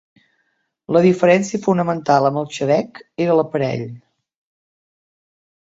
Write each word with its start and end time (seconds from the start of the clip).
La 0.95 1.01
diferència 1.07 1.61
fonamental 1.65 2.31
amb 2.31 2.41
el 2.43 2.49
xabec 2.57 2.99
era 3.27 3.37
l'aparell. 3.43 3.87